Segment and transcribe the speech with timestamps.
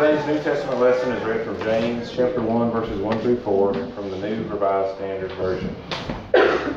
[0.00, 4.10] Today's New Testament lesson is read from James chapter 1 verses 1 through 4 from
[4.10, 5.76] the New Revised Standard Version.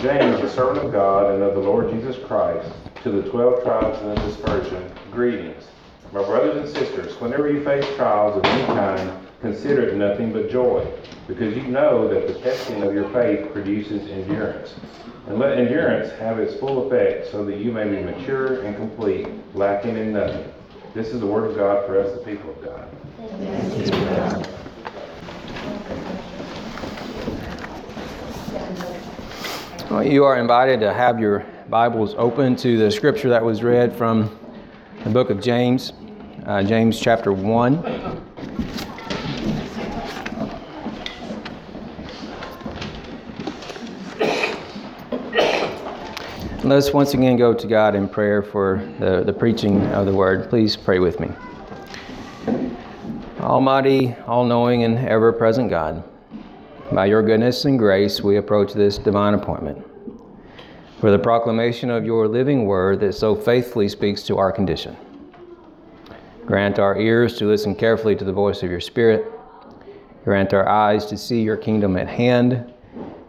[0.01, 2.69] James, the servant of God and of the Lord Jesus Christ,
[3.01, 5.63] to the twelve tribes in the dispersion, greetings.
[6.11, 10.51] My brothers and sisters, whenever you face trials of any kind, consider it nothing but
[10.51, 10.85] joy,
[11.25, 14.75] because you know that the testing of your faith produces endurance.
[15.27, 19.29] And let endurance have its full effect, so that you may be mature and complete,
[19.55, 20.51] lacking in nothing.
[20.93, 22.89] This is the word of God for us, the people of God.
[29.89, 33.95] Well, you are invited to have your Bibles open to the scripture that was read
[33.95, 34.37] from
[35.05, 35.93] the book of James,
[36.45, 37.81] uh, James chapter 1.
[46.65, 50.49] Let's once again go to God in prayer for the, the preaching of the word.
[50.49, 51.29] Please pray with me.
[53.43, 56.03] Almighty, all knowing, and ever present God,
[56.93, 59.85] by your goodness and grace, we approach this divine appointment
[61.01, 64.95] for the proclamation of your living word that so faithfully speaks to our condition.
[66.45, 69.29] Grant our ears to listen carefully to the voice of your Spirit.
[70.23, 72.73] Grant our eyes to see your kingdom at hand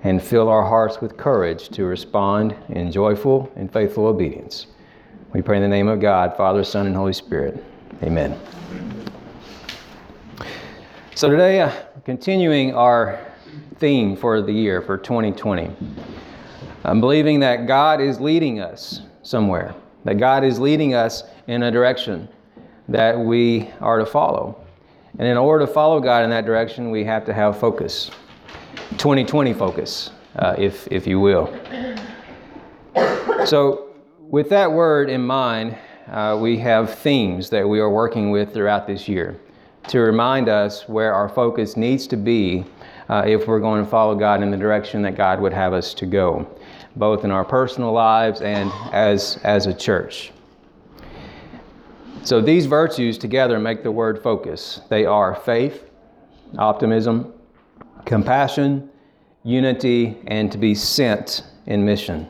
[0.04, 4.68] and fill our hearts with courage to respond in joyful and faithful obedience.
[5.32, 7.64] We pray in the name of God, Father, Son, and Holy Spirit.
[8.04, 8.38] Amen.
[11.16, 11.70] So today, uh,
[12.04, 13.24] continuing our
[13.76, 15.70] theme for the year, for 2020,
[16.82, 21.70] I'm believing that God is leading us somewhere, that God is leading us in a
[21.70, 22.28] direction
[22.88, 24.60] that we are to follow.
[25.16, 28.10] And in order to follow God in that direction, we have to have focus.
[28.98, 31.46] 2020 focus, uh, if, if you will.
[33.46, 35.78] So, with that word in mind,
[36.08, 39.38] uh, we have themes that we are working with throughout this year
[39.88, 42.64] to remind us where our focus needs to be
[43.08, 45.92] uh, if we're going to follow God in the direction that God would have us
[45.94, 46.48] to go,
[46.96, 50.32] both in our personal lives and as, as a church.
[52.22, 54.80] So, these virtues together make the word focus.
[54.88, 55.90] They are faith,
[56.56, 57.34] optimism,
[58.06, 58.88] compassion,
[59.42, 62.28] unity, and to be sent in mission.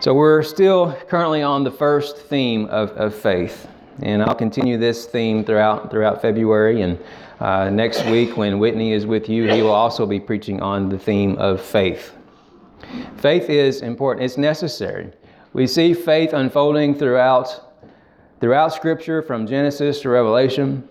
[0.00, 3.66] So we're still currently on the first theme of, of faith.
[4.02, 6.82] And I'll continue this theme throughout throughout February.
[6.82, 6.98] And
[7.40, 10.98] uh, next week, when Whitney is with you, he will also be preaching on the
[10.98, 12.14] theme of faith.
[13.16, 14.24] Faith is important.
[14.24, 15.12] It's necessary.
[15.52, 17.62] We see faith unfolding throughout
[18.40, 20.88] throughout Scripture, from Genesis to Revelation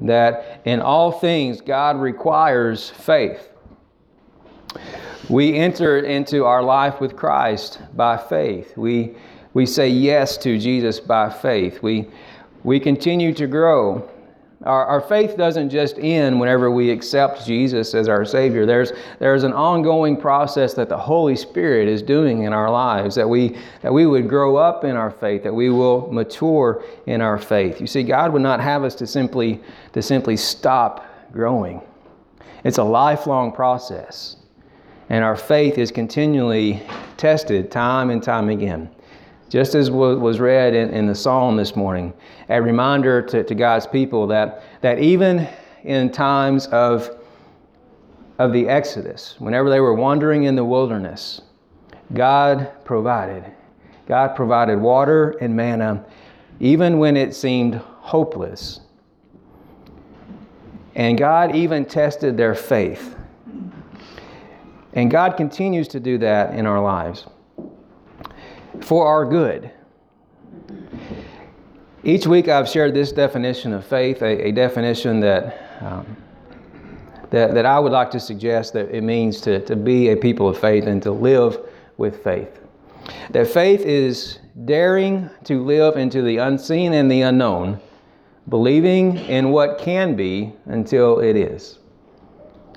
[0.00, 3.48] that in all things God requires faith.
[5.28, 8.76] We enter into our life with Christ by faith.
[8.76, 9.14] We,
[9.54, 11.82] we say yes to Jesus by faith.
[11.82, 12.08] We,
[12.64, 14.08] we continue to grow
[14.64, 18.66] our, our faith doesn't just end whenever we accept Jesus as our Savior.
[18.66, 23.28] There's, there's an ongoing process that the Holy Spirit is doing in our lives, that
[23.28, 27.38] we, that we would grow up in our faith, that we will mature in our
[27.38, 27.80] faith.
[27.80, 29.60] You see, God would not have us to simply,
[29.92, 31.80] to simply stop growing.
[32.64, 34.36] It's a lifelong process.
[35.08, 36.82] And our faith is continually
[37.16, 38.90] tested time and time again
[39.48, 42.12] just as was read in, in the psalm this morning,
[42.48, 45.48] a reminder to, to God's people that, that even
[45.84, 47.18] in times of,
[48.38, 51.40] of the Exodus, whenever they were wandering in the wilderness,
[52.12, 53.44] God provided.
[54.06, 56.04] God provided water and manna,
[56.60, 58.80] even when it seemed hopeless.
[60.94, 63.14] And God even tested their faith.
[64.94, 67.26] And God continues to do that in our lives
[68.80, 69.70] for our good.
[72.04, 76.16] Each week I've shared this definition of faith, a, a definition that, um,
[77.30, 80.48] that, that I would like to suggest that it means to, to be a people
[80.48, 81.58] of faith and to live
[81.96, 82.60] with faith.
[83.30, 87.80] That faith is daring to live into the unseen and the unknown,
[88.48, 91.78] believing in what can be until it is.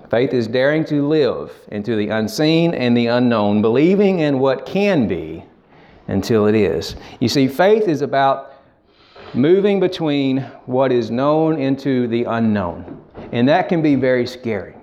[0.09, 5.07] Faith is daring to live into the unseen and the unknown, believing in what can
[5.07, 5.45] be
[6.07, 6.95] until it is.
[7.19, 8.53] You see, faith is about
[9.33, 13.01] moving between what is known into the unknown,
[13.31, 14.75] and that can be very scary.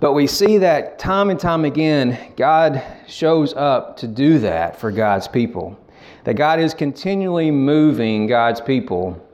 [0.00, 4.90] But we see that time and time again, God shows up to do that for
[4.90, 5.78] God's people.
[6.24, 9.26] That God is continually moving God's people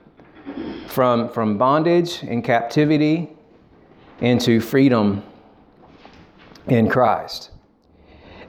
[0.89, 3.31] from, from bondage and captivity
[4.21, 5.23] into freedom
[6.67, 7.51] in Christ.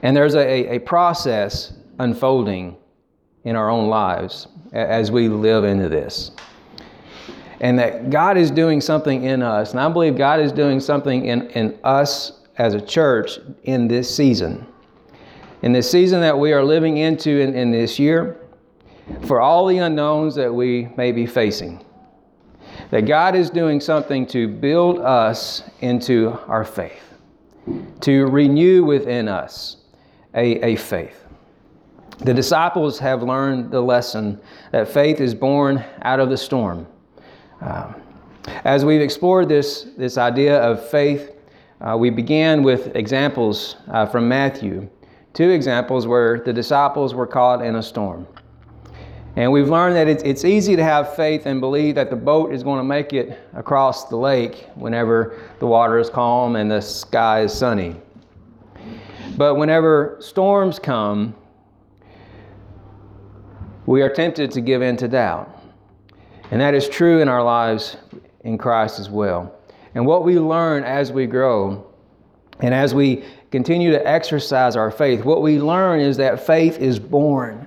[0.02, 2.76] And there's a, a process unfolding
[3.44, 6.30] in our own lives as we live into this.
[7.60, 9.72] and that God is doing something in us.
[9.72, 14.14] And I believe God is doing something in, in us as a church in this
[14.14, 14.66] season.
[15.62, 18.36] In this season that we are living into in, in this year,
[19.26, 21.84] for all the unknowns that we may be facing.
[22.90, 27.14] That God is doing something to build us into our faith,
[28.02, 29.78] to renew within us
[30.38, 31.24] a, a faith.
[32.20, 34.40] The disciples have learned the lesson
[34.72, 36.86] that faith is born out of the storm.
[37.60, 37.94] Um,
[38.64, 41.32] as we've explored this, this idea of faith,
[41.80, 44.88] uh, we began with examples uh, from Matthew,
[45.34, 48.26] two examples where the disciples were caught in a storm.
[49.36, 52.52] And we've learned that it's, it's easy to have faith and believe that the boat
[52.52, 56.80] is going to make it across the lake whenever the water is calm and the
[56.80, 57.94] sky is sunny.
[59.38, 61.36] But whenever storms come,
[63.86, 65.62] we are tempted to give in to doubt.
[66.50, 67.98] And that is true in our lives
[68.40, 69.54] in Christ as well.
[69.94, 71.86] And what we learn as we grow
[72.58, 76.98] and as we continue to exercise our faith, what we learn is that faith is
[76.98, 77.64] born.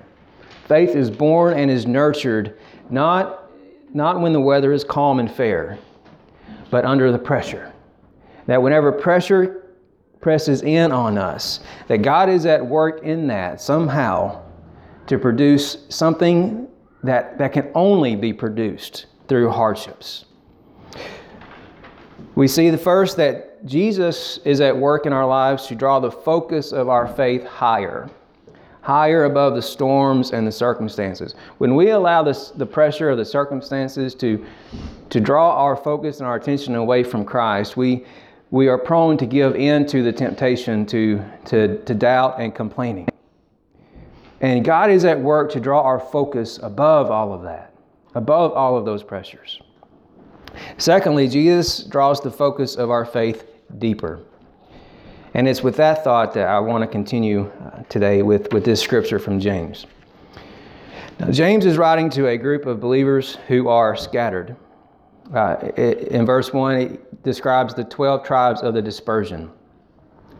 [0.68, 2.58] Faith is born and is nurtured
[2.90, 3.50] not,
[3.94, 5.78] not when the weather is calm and fair,
[6.70, 7.72] but under the pressure.
[8.46, 9.61] That whenever pressure
[10.22, 14.40] presses in on us, that God is at work in that somehow
[15.06, 16.68] to produce something
[17.02, 20.24] that, that can only be produced through hardships.
[22.34, 26.10] We see the first that Jesus is at work in our lives to draw the
[26.10, 28.08] focus of our faith higher,
[28.80, 31.34] higher above the storms and the circumstances.
[31.58, 34.44] When we allow this, the pressure of the circumstances to,
[35.10, 38.04] to draw our focus and our attention away from Christ, we,
[38.52, 43.08] we are prone to give in to the temptation to, to, to doubt and complaining.
[44.42, 47.72] And God is at work to draw our focus above all of that,
[48.14, 49.58] above all of those pressures.
[50.76, 53.46] Secondly, Jesus draws the focus of our faith
[53.78, 54.20] deeper.
[55.32, 58.82] And it's with that thought that I want to continue uh, today with, with this
[58.82, 59.86] scripture from James.
[61.18, 64.56] Now, James is writing to a group of believers who are scattered.
[65.34, 69.50] Uh, in verse 1, it describes the 12 tribes of the dispersion.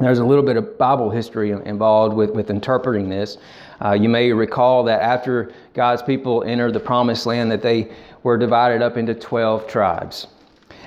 [0.00, 3.38] There's a little bit of Bible history involved with, with interpreting this.
[3.82, 7.92] Uh, you may recall that after God's people entered the promised land, that they
[8.22, 10.26] were divided up into 12 tribes.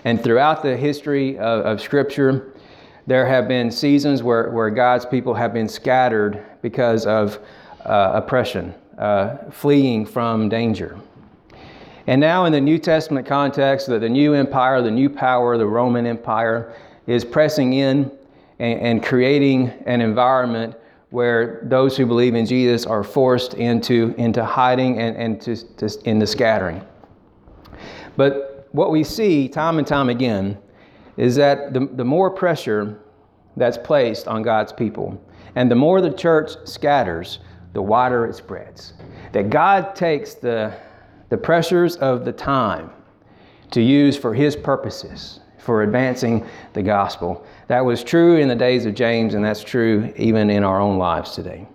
[0.04, 2.54] And throughout the history of, of Scripture,
[3.08, 7.40] there have been seasons where, where God's people have been scattered because of
[7.86, 11.00] uh, oppression, uh, fleeing from danger.
[12.08, 15.66] And now, in the New Testament context, that the new empire, the new power, the
[15.66, 16.76] Roman Empire,
[17.08, 18.12] is pressing in
[18.60, 20.76] and, and creating an environment
[21.10, 26.10] where those who believe in Jesus are forced into, into hiding and, and to, to,
[26.10, 26.86] into scattering.
[28.18, 30.58] But what we see time and time again
[31.18, 33.00] is that the, the more pressure
[33.56, 35.20] that's placed on God's people,
[35.56, 37.40] and the more the church scatters,
[37.74, 38.94] the wider it spreads.
[39.32, 40.74] That God takes the,
[41.30, 42.90] the pressures of the time
[43.72, 47.46] to use for His purposes, for advancing the gospel.
[47.68, 50.98] That was true in the days of James, and that's true even in our own
[50.98, 51.68] lives today.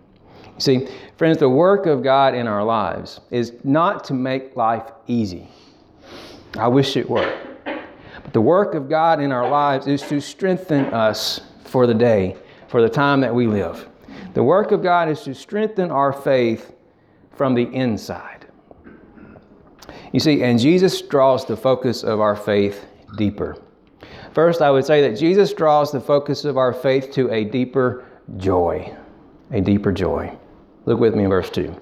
[0.59, 5.49] See, friends, the work of God in our lives is not to make life easy.
[6.57, 7.37] I wish it were.
[8.23, 12.37] But the work of God in our lives is to strengthen us for the day,
[12.69, 13.89] for the time that we live.
[14.35, 16.75] The work of God is to strengthen our faith
[17.33, 18.40] from the inside.
[20.13, 22.87] You see, and Jesus draws the focus of our faith
[23.17, 23.57] deeper.
[24.33, 28.05] First, I would say that Jesus draws the focus of our faith to a deeper
[28.37, 28.95] joy.
[29.51, 30.37] A deeper joy.
[30.87, 31.75] Look with me in verse 2.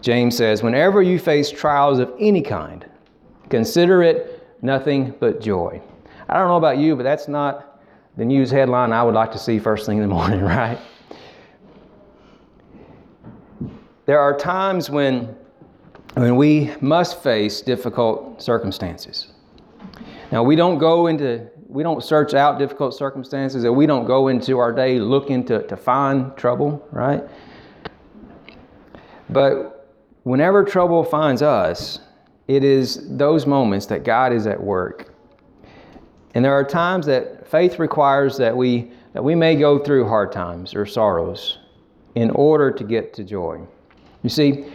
[0.00, 2.86] James says, Whenever you face trials of any kind,
[3.48, 5.80] consider it nothing but joy.
[6.28, 7.80] I don't know about you, but that's not
[8.16, 10.78] the news headline I would like to see first thing in the morning, right?
[14.06, 15.34] There are times when,
[16.14, 19.28] when we must face difficult circumstances.
[20.30, 24.28] Now, we don't go into, we don't search out difficult circumstances, and we don't go
[24.28, 27.22] into our day looking to, to find trouble, right?
[29.30, 32.00] But whenever trouble finds us,
[32.46, 35.14] it is those moments that God is at work.
[36.34, 40.32] And there are times that faith requires that we, that we may go through hard
[40.32, 41.58] times or sorrows
[42.14, 43.60] in order to get to joy.
[44.22, 44.66] You see,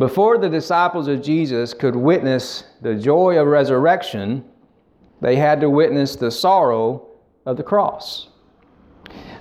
[0.00, 4.42] before the disciples of Jesus could witness the joy of resurrection,
[5.20, 7.06] they had to witness the sorrow
[7.44, 8.28] of the cross.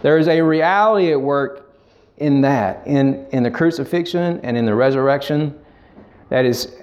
[0.02, 1.74] There is a reality at work
[2.18, 5.58] in that, in, in the crucifixion and in the resurrection,
[6.28, 6.76] that is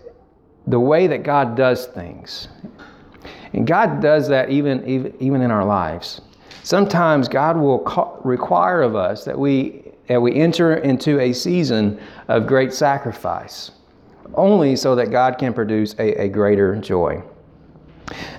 [0.66, 2.48] the way that God does things.
[3.52, 6.22] And God does that even, even, even in our lives.
[6.62, 12.00] Sometimes God will call, require of us that we, that we enter into a season
[12.28, 13.72] of great sacrifice,
[14.34, 17.22] only so that God can produce a, a greater joy.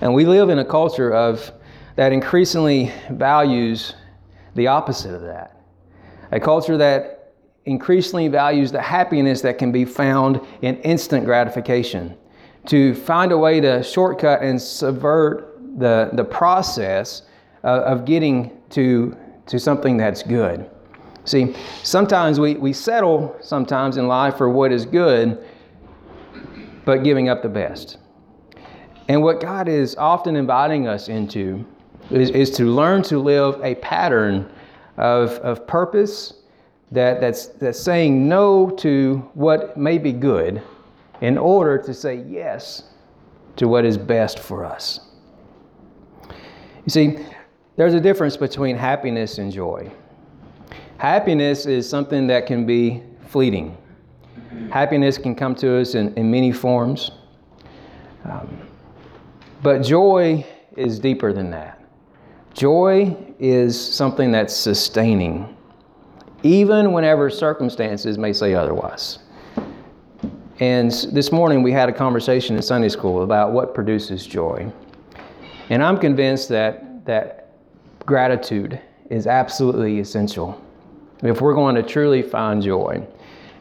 [0.01, 1.51] And we live in a culture of
[1.95, 3.95] that increasingly values
[4.55, 5.61] the opposite of that.
[6.31, 7.33] A culture that
[7.65, 12.15] increasingly values the happiness that can be found in instant gratification.
[12.67, 17.23] To find a way to shortcut and subvert the, the process
[17.63, 19.15] of, of getting to,
[19.47, 20.69] to something that's good.
[21.27, 21.53] See,
[21.83, 25.45] sometimes we, we settle sometimes in life for what is good,
[26.85, 27.97] but giving up the best.
[29.09, 31.65] And what God is often inviting us into
[32.11, 34.49] is, is to learn to live a pattern
[34.95, 36.33] of, of purpose
[36.93, 40.63] that, that's, that's saying no to what may be good
[41.19, 42.83] in order to say yes
[43.57, 45.01] to what is best for us.
[46.23, 47.19] You see,
[47.75, 49.91] there's a difference between happiness and joy.
[50.97, 53.77] Happiness is something that can be fleeting.
[54.71, 57.11] Happiness can come to us in, in many forms.
[58.25, 58.67] Um,
[59.61, 60.43] but joy
[60.75, 61.83] is deeper than that.
[62.55, 65.55] Joy is something that's sustaining,
[66.41, 69.19] even whenever circumstances may say otherwise.
[70.59, 74.71] And this morning we had a conversation in Sunday school about what produces joy.
[75.69, 77.51] And I'm convinced that, that
[78.07, 80.59] gratitude is absolutely essential
[81.23, 83.05] if we're going to truly find joy.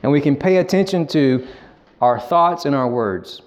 [0.02, 1.46] And we can pay attention to
[2.00, 3.42] our thoughts and our words.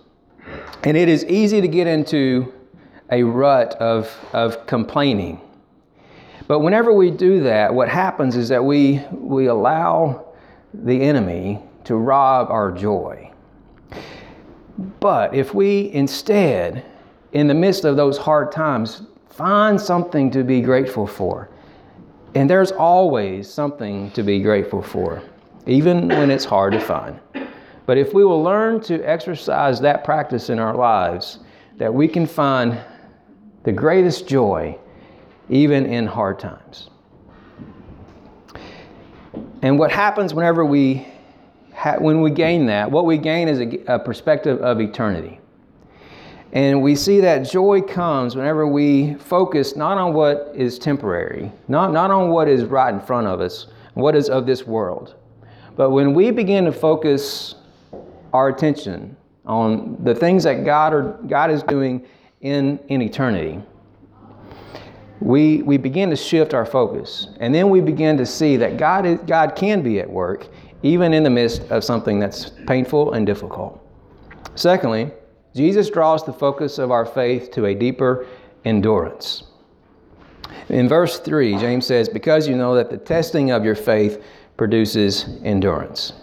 [0.83, 2.53] And it is easy to get into
[3.11, 5.41] a rut of, of complaining.
[6.47, 10.33] But whenever we do that, what happens is that we, we allow
[10.73, 13.31] the enemy to rob our joy.
[14.99, 16.85] But if we instead,
[17.33, 21.49] in the midst of those hard times, find something to be grateful for,
[22.36, 25.21] and there's always something to be grateful for,
[25.65, 27.19] even when it's hard to find.
[27.86, 31.39] But if we will learn to exercise that practice in our lives,
[31.77, 32.79] that we can find
[33.63, 34.77] the greatest joy
[35.50, 36.89] even in hard times.
[39.62, 41.07] And what happens whenever we
[41.74, 45.38] ha- when we gain that, what we gain is a, a perspective of eternity.
[46.51, 51.94] And we see that joy comes whenever we focus not on what is temporary, not,
[51.94, 55.15] not on what is right in front of us, what is of this world,
[55.79, 57.56] but when we begin to focus
[58.34, 59.15] our attention
[59.46, 62.06] on the things that God, are, God is doing
[62.41, 63.62] in, in eternity,
[65.22, 67.27] we, we begin to shift our focus.
[67.39, 70.48] And then we begin to see that God, is, God can be at work
[70.84, 73.82] even in the midst of something that's painful and difficult.
[74.56, 75.12] Secondly,
[75.56, 78.27] Jesus draws the focus of our faith to a deeper
[78.65, 79.44] endurance.
[80.70, 84.24] In verse 3, James says, Because you know that the testing of your faith
[84.58, 86.13] produces endurance.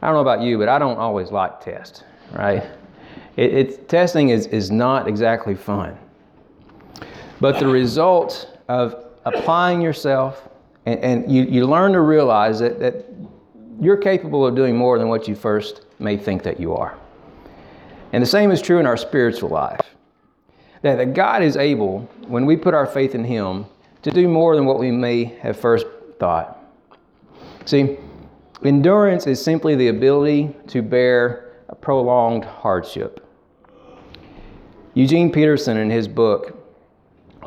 [0.00, 2.62] I don't know about you, but I don't always like tests, right?
[3.36, 5.98] It, it, testing is, is not exactly fun.
[7.40, 10.48] But the result of applying yourself,
[10.86, 13.06] and, and you, you learn to realize that, that
[13.80, 16.96] you're capable of doing more than what you first may think that you are.
[18.14, 19.80] And the same is true in our spiritual life.
[20.82, 23.66] That, that God is able, when we put our faith in Him,
[24.02, 25.84] to do more than what we may have first
[26.20, 26.64] thought.
[27.64, 27.98] See,
[28.64, 33.26] endurance is simply the ability to bear a prolonged hardship.
[34.94, 36.56] Eugene Peterson, in his book,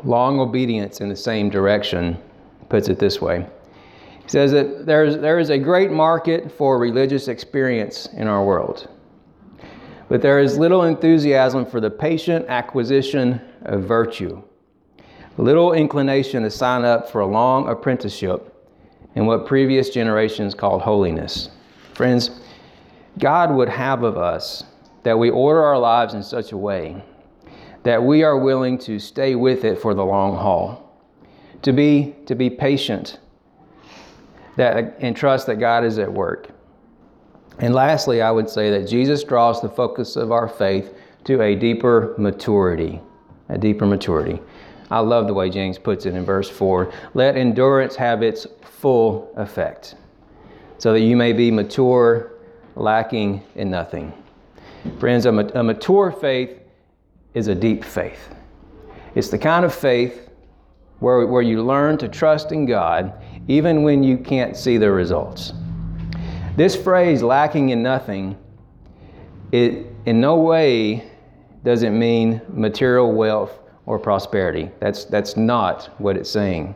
[0.04, 2.18] Long Obedience in the Same Direction,
[2.68, 3.46] puts it this way.
[4.22, 8.90] He says that there's, there is a great market for religious experience in our world,
[10.08, 14.42] but there is little enthusiasm for the patient acquisition of virtue,
[15.36, 18.54] little inclination to sign up for a long apprenticeship
[19.14, 21.50] in what previous generations called holiness.
[21.94, 22.40] Friends,
[23.18, 24.64] God would have of us
[25.02, 27.02] that we order our lives in such a way
[27.84, 31.00] that we are willing to stay with it for the long haul,
[31.62, 33.18] to be, to be patient
[34.56, 36.50] that, and trust that God is at work.
[37.60, 41.54] And lastly, I would say that Jesus draws the focus of our faith to a
[41.54, 43.00] deeper maturity.
[43.48, 44.40] A deeper maturity.
[44.90, 46.92] I love the way James puts it in verse 4.
[47.14, 49.96] Let endurance have its full effect,
[50.78, 52.32] so that you may be mature,
[52.76, 54.12] lacking in nothing.
[54.98, 56.58] Friends, a, a mature faith
[57.34, 58.34] is a deep faith.
[59.14, 60.30] It's the kind of faith
[61.00, 63.12] where, where you learn to trust in God
[63.48, 65.52] even when you can't see the results.
[66.58, 68.36] This phrase, lacking in nothing,
[69.52, 71.08] it in no way
[71.62, 74.68] doesn't mean material wealth or prosperity.
[74.80, 76.74] That's, that's not what it's saying.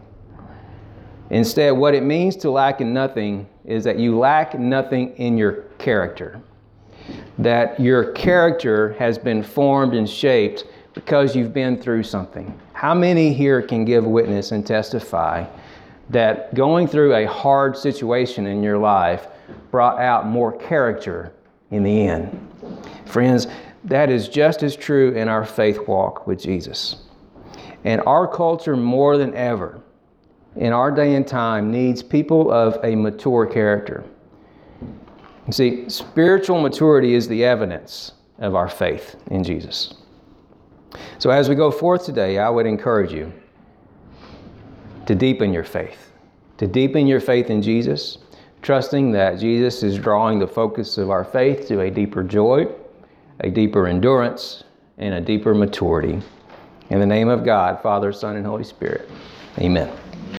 [1.31, 5.63] Instead, what it means to lack in nothing is that you lack nothing in your
[5.79, 6.41] character.
[7.39, 12.57] That your character has been formed and shaped because you've been through something.
[12.73, 15.45] How many here can give witness and testify
[16.11, 19.27] that going through a hard situation in your life
[19.71, 21.33] brought out more character
[21.71, 22.49] in the end?
[23.07, 23.47] Friends,
[23.85, 26.97] that is just as true in our faith walk with Jesus.
[27.85, 29.81] And our culture, more than ever,
[30.57, 34.05] in our day and time, needs people of a mature character.
[35.47, 39.95] You see, spiritual maturity is the evidence of our faith in Jesus.
[41.19, 43.33] So, as we go forth today, I would encourage you
[45.07, 46.13] to deepen your faith,
[46.59, 48.19] to deepen your faith in Jesus,
[48.63, 52.67] trusting that Jesus is drawing the focus of our faith to a deeper joy,
[53.41, 54.65] a deeper endurance,
[54.99, 56.23] and a deeper maturity.
[56.91, 59.09] In the name of God, Father, Son, and Holy Spirit,
[59.59, 60.02] amen.